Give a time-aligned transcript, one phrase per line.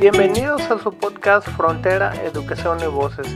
[0.00, 3.26] Bienvenidos a su podcast Frontera, Educación y Voces.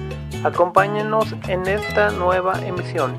[0.44, 3.16] Acompáñenos en esta nueva emisión.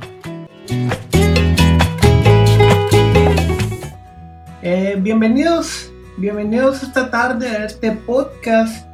[4.62, 8.88] Eh, bienvenidos, bienvenidos esta tarde a este podcast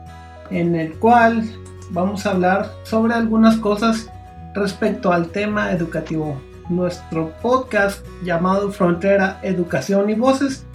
[0.49, 1.43] en el cual
[1.91, 4.09] vamos a hablar sobre algunas cosas
[4.55, 6.41] respecto al tema educativo.
[6.69, 10.65] Nuestro podcast llamado Frontera, Educación y Voces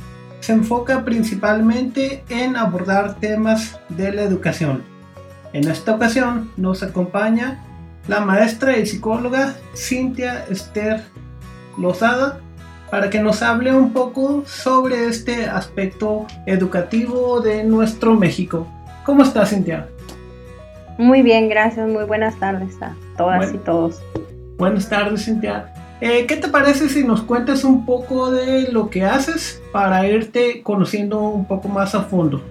[0.44, 4.82] se enfoca principalmente en abordar temas de la educación.
[5.54, 7.64] En esta ocasión nos acompaña
[8.08, 11.02] la maestra y psicóloga Cintia Esther
[11.78, 12.40] Lozada
[12.90, 18.68] para que nos hable un poco sobre este aspecto educativo de nuestro México.
[19.06, 19.88] ¿Cómo estás, Cintia?
[20.98, 21.88] Muy bien, gracias.
[21.88, 24.02] Muy buenas tardes a todas y todos.
[24.58, 25.72] Buenas tardes, Cintia.
[26.06, 30.62] Eh, ¿Qué te parece si nos cuentas un poco de lo que haces para irte
[30.62, 32.42] conociendo un poco más a fondo?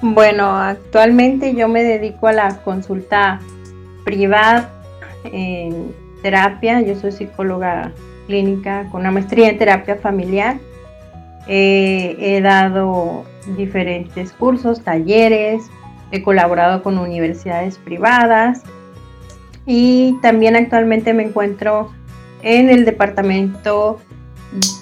[0.00, 3.40] Bueno, actualmente yo me dedico a la consulta
[4.04, 4.70] privada
[5.24, 5.92] en
[6.22, 6.82] terapia.
[6.82, 7.90] Yo soy psicóloga
[8.28, 10.58] clínica con una maestría en terapia familiar.
[11.48, 13.24] He dado
[13.56, 15.64] diferentes cursos, talleres,
[16.12, 18.62] he colaborado con universidades privadas
[19.66, 21.90] y también actualmente me encuentro
[22.44, 23.98] en el departamento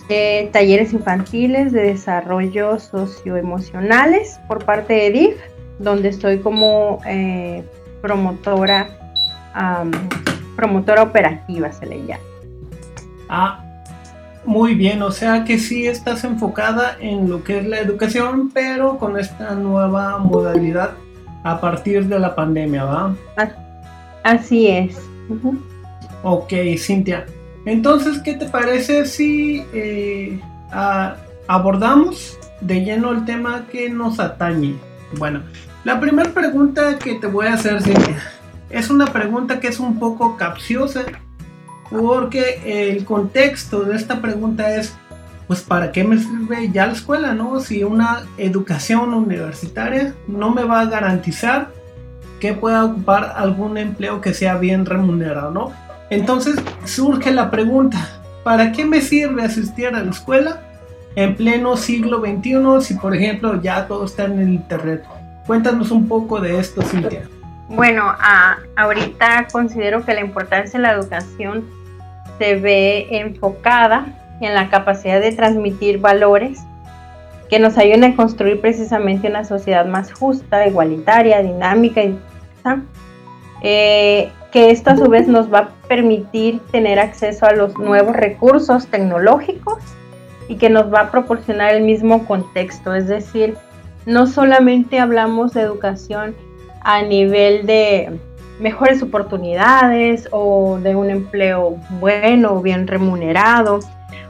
[0.08, 5.36] de talleres infantiles de desarrollo socioemocionales por parte de DIF,
[5.78, 7.64] donde estoy como eh,
[8.02, 8.88] promotora,
[10.56, 12.22] promotora operativa, se le llama.
[13.28, 13.64] Ah,
[14.44, 18.98] muy bien, o sea que sí estás enfocada en lo que es la educación, pero
[18.98, 20.94] con esta nueva modalidad
[21.44, 23.14] a partir de la pandemia, ¿va?
[24.24, 24.98] Así es.
[26.22, 27.24] Ok, Cintia.
[27.64, 30.40] Entonces, ¿qué te parece si eh,
[31.46, 34.76] abordamos de lleno el tema que nos atañe?
[35.18, 35.42] Bueno,
[35.84, 37.78] la primera pregunta que te voy a hacer,
[38.70, 41.04] es una pregunta que es un poco capciosa,
[41.90, 44.94] porque el contexto de esta pregunta es,
[45.46, 47.60] pues, ¿para qué me sirve ya la escuela, no?
[47.60, 51.70] Si una educación universitaria no me va a garantizar
[52.40, 55.72] que pueda ocupar algún empleo que sea bien remunerado, ¿no?
[56.12, 58.06] Entonces surge la pregunta,
[58.44, 60.60] ¿para qué me sirve asistir a la escuela
[61.16, 65.04] en pleno siglo XXI si por ejemplo ya todo está en el Internet?
[65.46, 67.22] Cuéntanos un poco de esto, Cintia.
[67.70, 68.14] Bueno,
[68.76, 71.64] ahorita considero que la importancia de la educación
[72.38, 74.04] se ve enfocada
[74.42, 76.60] en la capacidad de transmitir valores
[77.48, 82.18] que nos ayuden a construir precisamente una sociedad más justa, igualitaria, dinámica y
[83.62, 88.14] eh, que esto a su vez nos va a permitir tener acceso a los nuevos
[88.14, 89.78] recursos tecnológicos
[90.46, 92.94] y que nos va a proporcionar el mismo contexto.
[92.94, 93.56] Es decir,
[94.04, 96.36] no solamente hablamos de educación
[96.82, 98.20] a nivel de
[98.60, 103.80] mejores oportunidades o de un empleo bueno o bien remunerado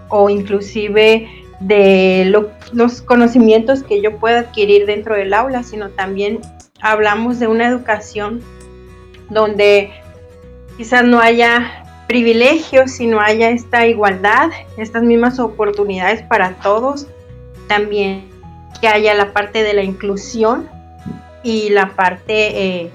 [0.08, 1.28] o inclusive
[1.58, 2.32] de
[2.72, 6.40] los conocimientos que yo pueda adquirir dentro del aula, sino también
[6.80, 8.40] hablamos de una educación
[9.30, 9.90] donde
[10.76, 17.06] quizás no haya privilegios, sino haya esta igualdad, estas mismas oportunidades para todos.
[17.68, 18.28] También
[18.80, 20.68] que haya la parte de la inclusión
[21.42, 22.90] y la parte eh,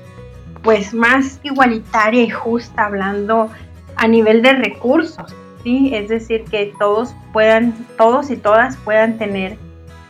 [0.62, 3.50] pues más igualitaria y justa, hablando
[3.96, 5.34] a nivel de recursos,
[5.64, 5.92] ¿sí?
[5.94, 9.58] Es decir, que todos puedan, todos y todas puedan tener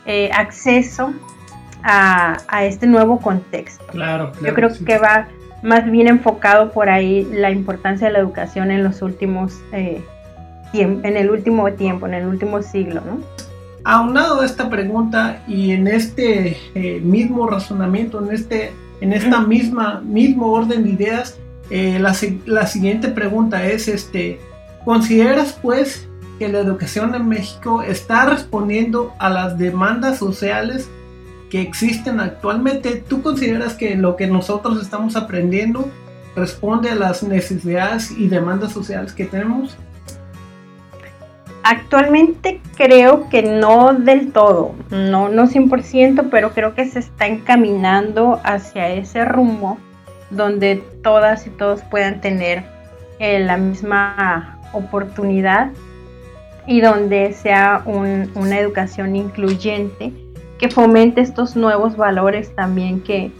[0.04, 1.12] eh, acceso
[1.82, 3.86] a, este nuevo contexto.
[3.86, 5.28] Claro, Yo creo que va
[5.62, 10.02] más bien enfocado por ahí la importancia de la educación en los últimos eh,
[10.74, 13.20] en el último tiempo, en el último siglo, ¿no?
[13.84, 20.02] Aunado a esta pregunta y en este eh, mismo razonamiento, en este, en esta misma
[20.04, 21.38] mismo orden de ideas,
[21.70, 22.14] eh, la,
[22.46, 24.40] la, siguiente pregunta es, este,
[24.84, 26.06] ¿consideras pues
[26.38, 30.90] que la educación en México está respondiendo a las demandas sociales
[31.50, 35.90] que existen actualmente, ¿tú consideras que lo que nosotros estamos aprendiendo
[36.36, 39.76] responde a las necesidades y demandas sociales que tenemos?
[41.62, 48.40] Actualmente creo que no del todo, no, no 100%, pero creo que se está encaminando
[48.44, 49.78] hacia ese rumbo
[50.30, 52.64] donde todas y todos puedan tener
[53.18, 55.70] eh, la misma oportunidad
[56.66, 60.12] y donde sea una educación incluyente
[60.58, 63.30] que fomente estos nuevos valores también que,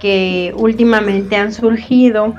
[0.00, 2.34] que últimamente han surgido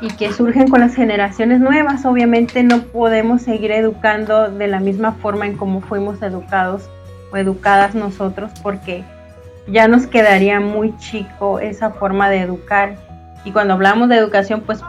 [0.00, 2.04] y que surgen con las generaciones nuevas.
[2.04, 6.88] Obviamente no podemos seguir educando de la misma forma en como fuimos educados
[7.32, 9.04] o educadas nosotros porque
[9.68, 12.96] ya nos quedaría muy chico esa forma de educar.
[13.44, 14.80] Y cuando hablamos de educación, pues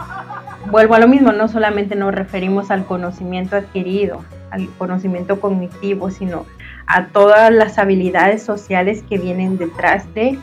[0.69, 6.46] vuelvo a lo mismo, no solamente nos referimos al conocimiento adquirido, al conocimiento cognitivo, sino
[6.88, 10.39] a todas las habilidades sociales que vienen detrás de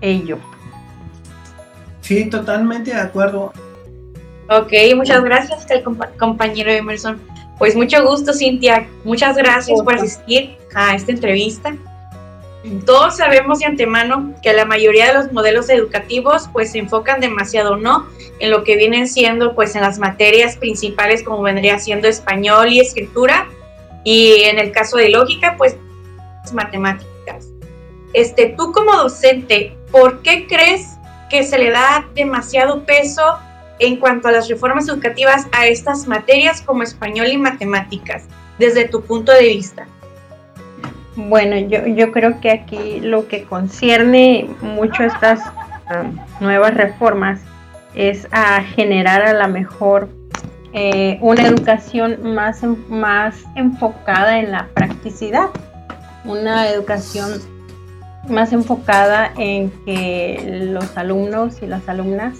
[0.00, 0.38] ello.
[2.02, 3.52] Sí, totalmente de acuerdo.
[4.48, 5.66] Ok, muchas gracias
[6.18, 7.20] compañero Emerson.
[7.58, 8.86] Pues mucho gusto, Cintia.
[9.02, 11.74] Muchas gracias por asistir a esta entrevista.
[12.84, 17.76] Todos sabemos de antemano que la mayoría de los modelos educativos pues se enfocan demasiado,
[17.76, 18.06] ¿no?
[18.40, 22.80] En lo que vienen siendo pues en las materias principales como vendría siendo español y
[22.80, 23.48] escritura
[24.06, 25.76] y en el caso de lógica pues
[26.52, 27.48] matemáticas.
[28.12, 30.96] Este, tú como docente, ¿por qué crees
[31.28, 33.22] que se le da demasiado peso
[33.80, 38.26] en cuanto a las reformas educativas a estas materias como español y matemáticas,
[38.60, 39.88] desde tu punto de vista?
[41.16, 45.40] Bueno, yo, yo creo que aquí lo que concierne mucho estas
[45.90, 47.40] um, nuevas reformas
[47.96, 50.08] es a generar a la mejor
[50.72, 55.48] eh, una educación más, más enfocada en la practicidad,
[56.24, 57.40] una educación
[58.28, 62.38] más enfocada en que los alumnos y las alumnas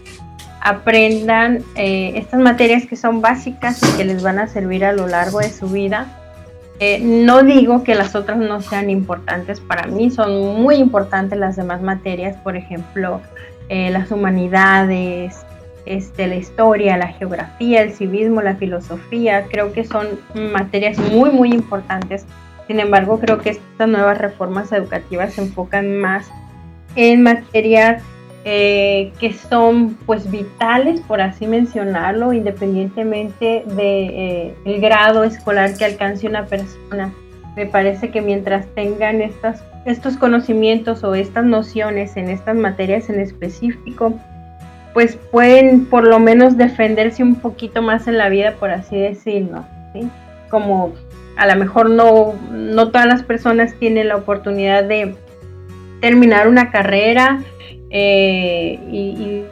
[0.60, 5.06] aprendan eh, estas materias que son básicas y que les van a servir a lo
[5.06, 6.06] largo de su vida.
[6.80, 11.56] Eh, no digo que las otras no sean importantes, para mí son muy importantes las
[11.56, 13.20] demás materias, por ejemplo,
[13.68, 15.45] las humanidades,
[15.86, 20.06] este, la historia, la geografía, el civismo, la filosofía, creo que son
[20.52, 22.26] materias muy, muy importantes.
[22.66, 26.28] Sin embargo, creo que estas nuevas reformas educativas se enfocan más
[26.96, 28.02] en materias
[28.44, 35.84] eh, que son pues vitales, por así mencionarlo, independientemente del de, eh, grado escolar que
[35.84, 37.12] alcance una persona.
[37.56, 43.18] Me parece que mientras tengan estas, estos conocimientos o estas nociones en estas materias en
[43.18, 44.14] específico,
[44.96, 49.62] pues pueden por lo menos defenderse un poquito más en la vida, por así decirlo.
[49.92, 50.08] ¿sí?
[50.48, 50.94] Como
[51.36, 55.14] a lo mejor no, no todas las personas tienen la oportunidad de
[56.00, 57.42] terminar una carrera,
[57.90, 59.44] eh, y,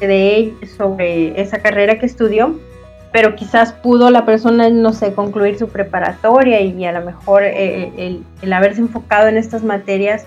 [0.00, 2.58] de sobre esa carrera que estudió,
[3.12, 8.20] pero quizás pudo la persona, no sé, concluir su preparatoria y a lo mejor eh,
[8.42, 10.26] el, haberse enfocado en estas materias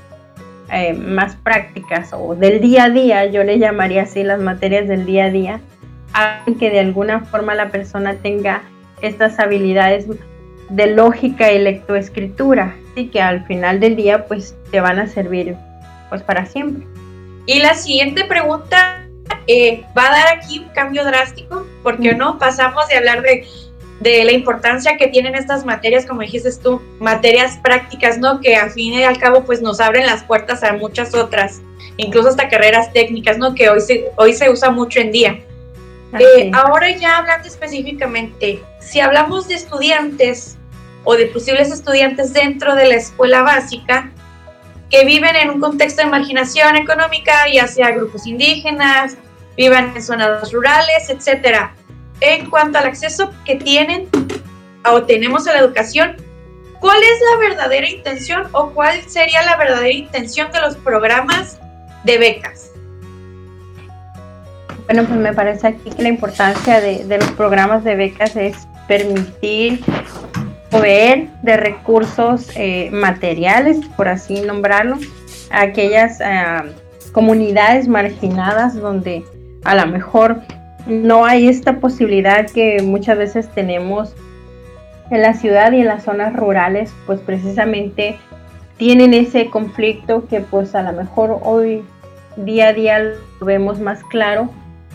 [0.71, 5.05] eh, más prácticas o del día a día, yo le llamaría así las materias del
[5.05, 5.61] día a día,
[6.13, 8.61] hacen que de alguna forma la persona tenga
[9.01, 10.07] estas habilidades
[10.69, 15.55] de lógica y lectoescritura, y que al final del día pues te van a servir
[16.09, 16.85] pues para siempre.
[17.45, 19.07] Y la siguiente pregunta
[19.47, 23.45] eh, va a dar aquí un cambio drástico, porque no pasamos de hablar de,
[23.99, 28.39] de, la importancia que tienen estas materias, como dijiste tú, materias prácticas, ¿no?
[28.39, 31.61] Que al fin y al cabo pues nos abren las puertas a muchas otras,
[31.97, 33.55] incluso hasta carreras técnicas, ¿no?
[33.55, 35.39] Que hoy se, hoy se usa mucho en día.
[36.17, 40.57] Eh, ahora ya hablando específicamente, si hablamos de estudiantes
[41.03, 44.11] o de posibles estudiantes dentro de la escuela básica,
[44.89, 49.17] que viven en un contexto de marginación económica, ya sea grupos indígenas,
[49.55, 51.75] vivan en zonas rurales, etcétera.
[52.21, 54.07] En cuanto al acceso que tienen
[54.85, 56.17] o tenemos a la educación,
[56.79, 61.59] ¿cuál es la verdadera intención o cuál sería la verdadera intención de los programas
[62.03, 62.71] de becas?
[64.85, 68.57] Bueno, pues me parece aquí que la importancia de, los programas de becas es
[68.87, 69.81] permitir
[70.71, 74.97] proveer de recursos eh, materiales, por así nombrarlo,
[75.51, 76.63] a aquellas ah,
[77.11, 79.23] comunidades marginadas donde
[79.63, 80.41] a lo mejor
[80.89, 84.13] no hay esta posibilidad que muchas veces tenemos
[85.11, 88.17] en la ciudad y en las zonas rurales, pues precisamente
[88.77, 91.83] tienen ese conflicto que pues a lo mejor hoy
[92.37, 94.49] día a día lo vemos más claro.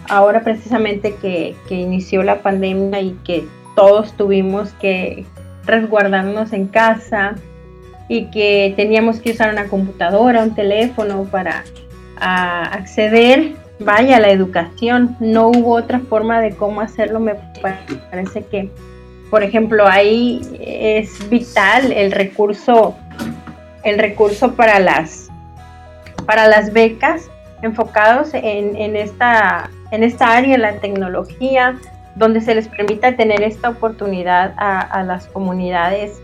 [0.09, 5.25] Ahora precisamente que, que inició la pandemia y que todos tuvimos que,
[5.67, 7.35] resguardarnos en casa
[8.09, 11.65] y que teníamos que usar una computadora, un teléfono para
[12.17, 15.17] acceder, vaya, a la educación.
[15.21, 17.21] No hubo otra forma de cómo hacerlo.
[17.21, 17.35] Me
[18.11, 18.71] parece que,
[19.31, 22.95] por ejemplo, ahí es vital el recurso,
[23.83, 25.29] el recurso para las,
[26.27, 27.31] para las becas
[27.63, 31.77] enfocados en, en, esta, en esta área, la tecnología,
[32.15, 36.21] donde se les permita tener esta oportunidad a, las comunidades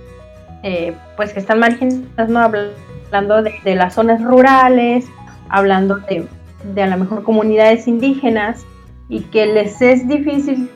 [0.62, 2.40] eh, pues que están marginadas, ¿no?
[2.40, 5.06] hablando de, las zonas rurales,
[5.48, 6.26] hablando de,
[6.64, 8.64] de, a lo mejor comunidades indígenas
[9.08, 10.70] y que les es difícil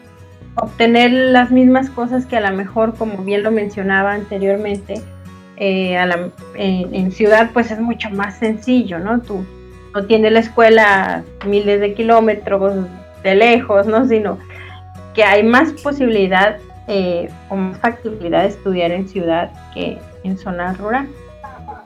[0.57, 5.03] obtener las mismas cosas que a lo mejor, como bien lo mencionaba anteriormente,
[5.57, 5.97] eh,
[6.57, 9.21] en, ciudad pues es mucho más sencillo, ¿no?
[9.21, 9.45] Tú
[9.95, 12.87] no tienes la escuela miles de kilómetros
[13.23, 14.07] de lejos, ¿no?
[14.07, 14.38] Sino
[15.14, 20.73] que hay más posibilidad eh, o más factibilidad de estudiar en ciudad que en zona
[20.75, 21.09] rural.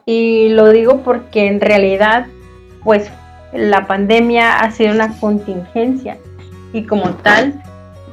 [0.06, 2.26] Y lo digo porque en realidad
[2.82, 3.10] pues
[3.52, 6.18] la pandemia ha sido una contingencia
[6.72, 7.62] y como tal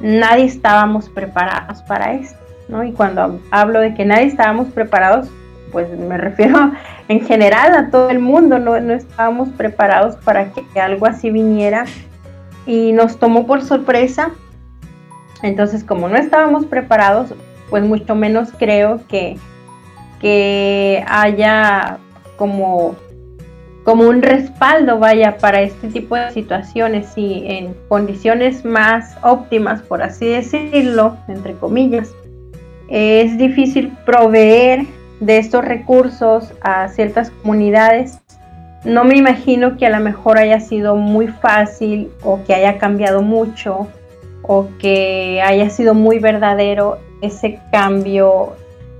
[0.00, 2.38] nadie estábamos preparados para esto,
[2.68, 2.84] ¿no?
[2.84, 5.28] Y cuando hablo de que nadie estábamos preparados,
[5.72, 6.72] pues me refiero
[7.08, 11.84] en general a todo el mundo, no, no estábamos preparados para que algo así viniera
[12.66, 14.30] y nos tomó por sorpresa.
[15.42, 17.34] Entonces, como no estábamos preparados,
[17.70, 19.36] pues mucho menos creo que,
[20.20, 21.98] que haya
[22.36, 22.96] como
[23.86, 30.02] como un respaldo, vaya, para este tipo de situaciones y en condiciones más óptimas, por
[30.02, 32.12] así decirlo, entre comillas,
[32.88, 34.86] es difícil proveer
[35.20, 38.18] de estos recursos a ciertas comunidades.
[38.84, 43.22] No me imagino que a lo mejor haya sido muy fácil o que haya cambiado
[43.22, 43.86] mucho
[44.42, 48.54] o que haya sido muy verdadero ese cambio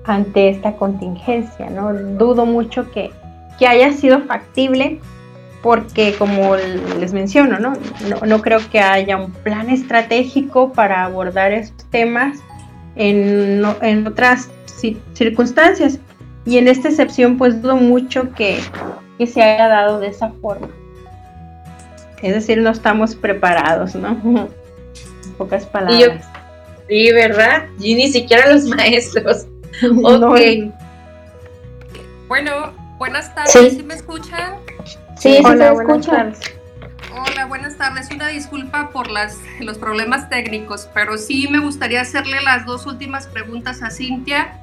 [0.05, 1.93] ante esta contingencia, ¿no?
[1.93, 3.11] Dudo mucho que
[3.59, 5.01] que haya sido factible,
[5.63, 7.73] porque como les menciono, ¿no?
[8.25, 12.39] No, creo que haya un plan estratégico para abordar estos temas
[12.95, 14.51] en, en otras
[15.15, 15.99] circunstancias.
[16.45, 18.61] Y en esta excepción, pues dudo mucho que,
[19.19, 20.69] que se haya dado de esa forma.
[22.23, 24.49] Es decir, no estamos preparados, ¿no?
[25.27, 26.25] En pocas palabras.
[26.89, 27.67] sí, ¿verdad?
[27.81, 29.47] Y ni siquiera los maestros.
[30.05, 30.41] ok.
[32.29, 34.55] Bueno, Buenas tardes, ¿sí, me escuchan?
[35.19, 36.33] Sí, Hola, se escucha.
[37.13, 38.11] Hola, buenas tardes.
[38.11, 43.27] Una disculpa por las, los problemas técnicos, pero sí me gustaría hacerle las dos últimas
[43.27, 44.61] preguntas a Cintia.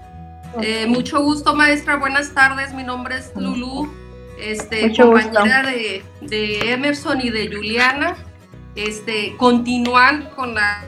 [0.62, 1.98] Eh, mucho gusto, maestra.
[1.98, 2.74] Buenas tardes.
[2.74, 3.92] Mi nombre es Lulu,
[4.40, 8.16] este, compañera de, de, Emerson y de Juliana.
[8.76, 10.86] Este, continúan con la,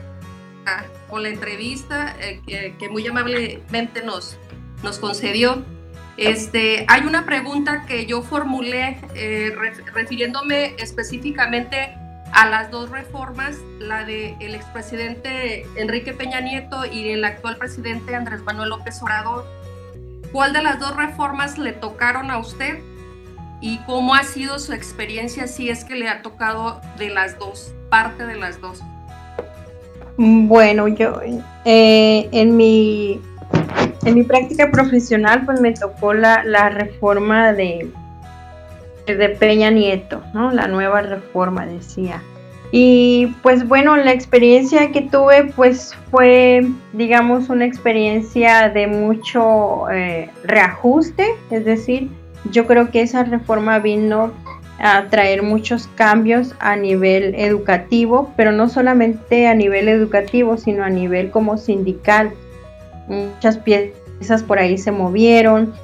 [1.08, 4.36] con la entrevista eh, que, que, muy amablemente nos,
[4.82, 5.64] nos concedió.
[6.16, 9.54] Este, hay una pregunta que yo formulé eh,
[9.92, 11.94] refiriéndome específicamente
[12.32, 18.14] a las dos reformas, la del el expresidente Enrique Peña Nieto y el actual presidente
[18.14, 19.46] Andrés Manuel López Obrador.
[20.32, 22.78] ¿Cuál de las dos reformas le tocaron a usted
[23.60, 27.72] y cómo ha sido su experiencia si es que le ha tocado de las dos,
[27.90, 28.82] parte de las dos?
[30.18, 31.20] Bueno, yo
[31.64, 33.20] eh, en mi
[34.06, 37.90] en mi práctica profesional, pues me tocó la, reforma de,
[39.06, 40.52] de Peña Nieto, ¿no?
[40.52, 42.22] La nueva reforma, decía.
[42.70, 50.30] Y pues bueno, la experiencia que tuve pues fue, digamos, una experiencia de mucho eh,
[50.44, 52.08] reajuste, es decir,
[52.50, 54.32] yo creo que esa reforma vino
[54.78, 60.90] a traer muchos cambios a nivel educativo, pero no solamente a nivel educativo, sino a
[60.90, 62.32] nivel como sindical
[63.08, 65.74] muchas piezas por ahí se movieron,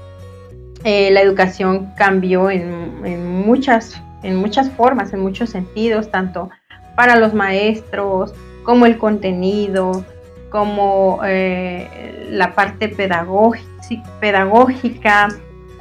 [0.85, 6.51] eh, la educación cambió en, muchas, en muchas formas, en muchos sentidos, tanto
[6.97, 8.33] para los maestros
[8.65, 10.05] como el contenido,
[10.51, 15.29] como eh, la parte pedagógica,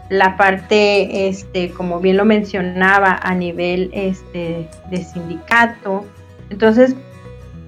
[0.09, 6.05] la parte, este, como bien lo mencionaba, a nivel este, de sindicato.
[6.49, 6.95] Entonces,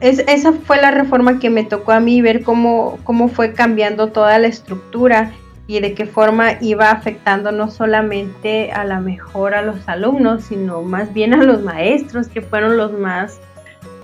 [0.04, 4.38] esa fue la reforma que me tocó a mí ver cómo, cómo fue cambiando toda
[4.38, 5.32] la estructura
[5.66, 10.82] y de qué forma iba afectando no solamente a la mejor a los alumnos, sino
[10.82, 13.40] más bien a los maestros, que fueron los más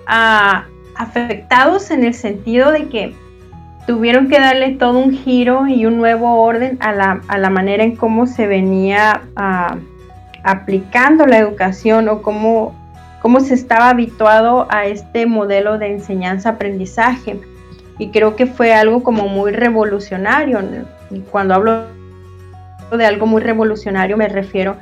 [0.08, 0.66] ah,
[0.96, 3.14] afectados en el sentido de que
[3.86, 7.84] tuvieron que darle todo un giro y un nuevo orden a la, a la manera
[7.84, 9.76] en cómo se venía ah,
[10.44, 12.79] aplicando la educación o cómo
[13.22, 17.40] cómo se estaba habituado a este modelo de enseñanza-aprendizaje.
[17.98, 20.60] Y creo que fue algo como muy revolucionario.
[21.12, 21.84] Y cuando hablo
[22.92, 24.76] de algo muy revolucionario me refiero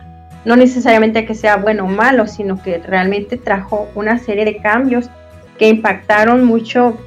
[0.46, 4.58] no necesariamente a que sea bueno o malo, sino que realmente trajo una serie de
[4.58, 5.10] cambios
[5.58, 6.98] que impactaron mucho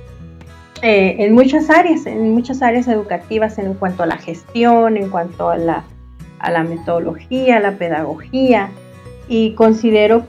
[0.82, 5.48] eh, en muchas áreas, en muchas áreas educativas en cuanto a la gestión, en cuanto
[5.48, 5.84] a la,
[6.38, 8.68] a la metodología, a la pedagogía.
[9.26, 10.26] Y considero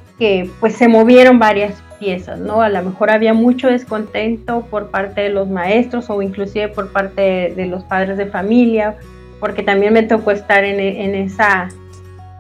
[0.60, 2.62] pues se movieron varias piezas, ¿no?
[2.62, 7.54] A lo mejor había mucho descontento por parte de los maestros o inclusive por parte
[7.56, 8.96] de, los padres de familia,
[9.40, 11.70] porque también me tocó estar en, en, esa,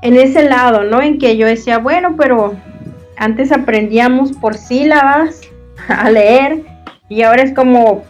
[0.01, 1.01] en ese lado, ¿no?
[1.01, 2.55] En que yo decía, bueno, pero
[3.17, 5.41] antes aprendíamos por sílabas
[5.87, 6.59] a leer
[7.09, 8.03] y ahora es como,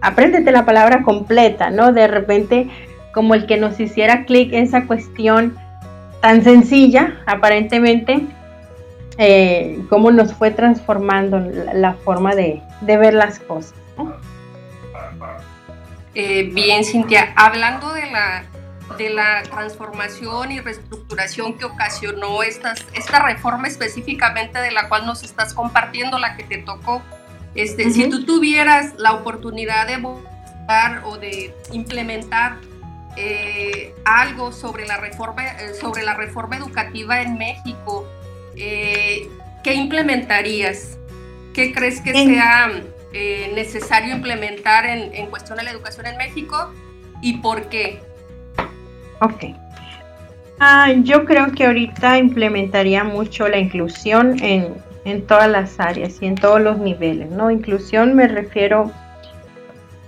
[0.00, 1.92] apréndete la palabra completa, ¿no?
[1.92, 2.68] De repente
[3.12, 5.56] como el que nos hiciera clic esa cuestión
[6.20, 8.26] tan sencilla, aparentemente,
[9.18, 13.74] eh, cómo nos fue transformando la, forma de, ver las cosas.
[16.14, 18.44] Eh, bien, Cintia, hablando de la,
[18.98, 25.22] de la transformación y reestructuración que ocasionó estas, esta reforma específicamente de la cual nos
[25.22, 27.02] estás compartiendo, la que te tocó,
[27.54, 32.58] este, si tú tuvieras la oportunidad de votar o de implementar
[33.16, 35.42] eh, algo sobre la reforma
[35.80, 38.06] sobre la reforma educativa en México,
[38.56, 39.28] eh,
[39.62, 40.98] ¿qué implementarías?
[41.54, 42.70] ¿Qué crees que sea
[43.54, 46.72] necesario implementar en, en cuestión de la educación en México
[47.22, 48.00] y por qué?
[49.20, 49.44] Ok.
[50.58, 56.26] Ah, yo creo que ahorita implementaría mucho la inclusión en, en, todas las áreas y
[56.26, 57.50] en todos los niveles, ¿no?
[57.50, 58.90] Inclusión me refiero,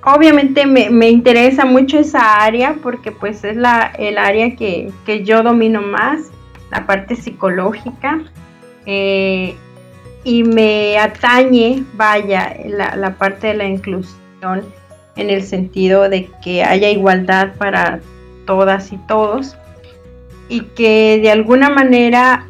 [0.04, 5.22] obviamente me, me interesa mucho esa área porque pues es la, el área que, que
[5.22, 6.30] yo domino más,
[6.70, 8.20] la parte psicológica,
[8.86, 9.54] eh,
[10.24, 14.64] y me atañe, vaya, la, la parte de la inclusión
[15.16, 18.00] en el sentido de que haya igualdad para
[18.46, 19.56] todas y todos
[20.48, 22.46] y que de alguna manera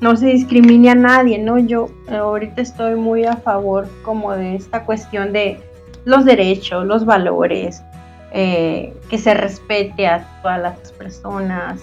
[0.00, 1.58] no se discrimine a nadie, ¿no?
[1.58, 5.58] Yo eh, ahorita estoy muy a favor como de esta cuestión de
[6.04, 7.82] los derechos, los valores,
[8.32, 11.80] eh, que se respete a todas las personas.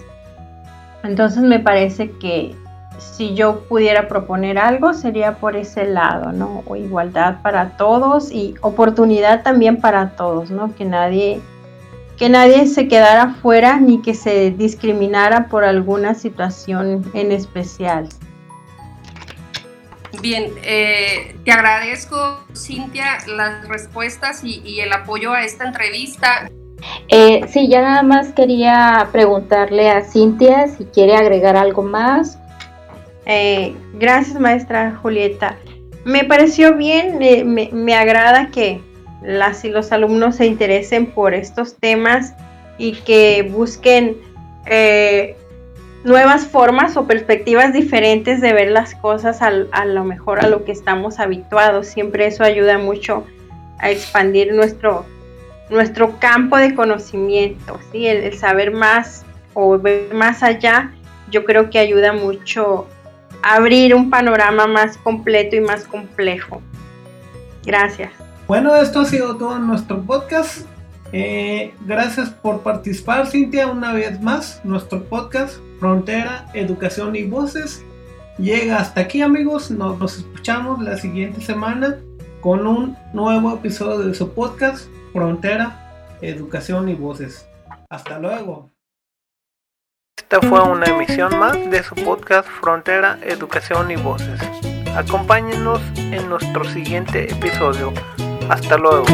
[1.04, 2.56] Entonces me parece que
[2.98, 6.62] si yo pudiera proponer algo sería por ese lado, ¿no?
[6.66, 10.74] O igualdad para todos y oportunidad también para todos, ¿no?
[10.74, 11.40] Que nadie
[12.16, 18.08] que nadie se quedara fuera ni que se discriminara por alguna situación en especial.
[20.20, 26.48] Bien, eh, te agradezco, Cintia, las respuestas y, el apoyo a esta entrevista.
[27.08, 32.38] Eh, sí, ya nada más quería preguntarle a Cintia si quiere agregar algo más.
[33.26, 35.56] Eh, gracias, maestra Julieta.
[36.04, 38.80] Me pareció bien, me agrada que,
[39.24, 42.34] las y los alumnos se interesen por estos temas
[42.76, 44.18] y que busquen
[44.66, 45.36] eh,
[46.04, 50.72] nuevas formas o perspectivas diferentes de ver las cosas a lo mejor a lo que
[50.72, 51.86] estamos habituados.
[51.86, 53.24] Siempre eso ayuda mucho
[53.78, 55.06] a expandir nuestro,
[55.70, 58.06] nuestro campo de conocimiento, ¿sí?
[58.06, 59.24] el, saber más
[59.54, 60.92] o ver más allá,
[61.30, 62.86] yo creo que ayuda mucho
[63.42, 66.60] a abrir un panorama más completo y más complejo.
[67.64, 68.12] Gracias.
[68.46, 70.66] Bueno, esto ha sido todo en nuestro podcast.
[71.12, 74.60] Eh, gracias por participar, Cintia, una vez más.
[74.64, 77.84] Nuestro podcast, Frontera, Educación y Voces,
[78.38, 79.70] llega hasta aquí, amigos.
[79.70, 81.98] Nos escuchamos la siguiente semana
[82.40, 87.48] con un nuevo episodio de su podcast, Frontera, Educación y Voces.
[87.88, 88.72] Hasta luego.
[90.18, 94.40] Esta fue una emisión más de su podcast Frontera, Educación y Voces.
[94.96, 97.92] Acompáñenos en nuestro siguiente episodio.
[98.48, 99.06] Hasta luego.